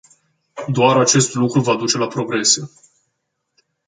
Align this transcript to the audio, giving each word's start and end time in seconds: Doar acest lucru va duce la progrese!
Doar 0.67 0.97
acest 0.97 1.33
lucru 1.33 1.61
va 1.61 1.75
duce 1.75 1.97
la 1.97 2.07
progrese! 2.07 2.71